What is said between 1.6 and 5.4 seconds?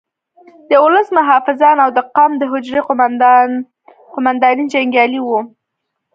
او د قوم د حجرې قوماندې جنګیالي وو.